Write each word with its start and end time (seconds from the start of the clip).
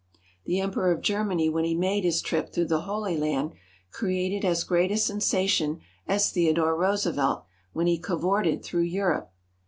The 0.45 0.59
Emperor 0.59 0.91
of 0.91 1.01
Germany 1.03 1.47
when 1.47 1.63
he 1.63 1.75
made 1.75 2.03
his 2.03 2.23
trip 2.23 2.51
through 2.51 2.65
the 2.65 2.81
Holy 2.89 3.15
Land 3.17 3.51
created 3.91 4.43
as 4.43 4.63
great 4.63 4.91
a 4.91 4.97
sensation 4.97 5.79
as 6.07 6.31
Theodore 6.31 6.75
Roosevelt 6.75 7.45
when 7.73 7.85
he 7.85 7.99
cavorted 7.99 8.63
through 8.63 8.81
Europe. 8.81 9.31